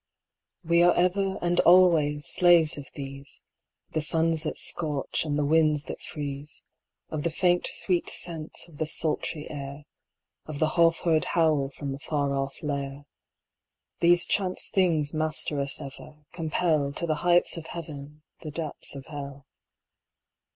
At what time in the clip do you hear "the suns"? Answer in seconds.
3.93-4.41